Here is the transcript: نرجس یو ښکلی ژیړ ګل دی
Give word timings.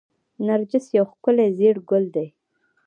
نرجس 0.45 0.85
یو 0.97 1.05
ښکلی 1.11 1.47
ژیړ 1.57 1.75
ګل 1.89 2.05
دی 2.15 2.27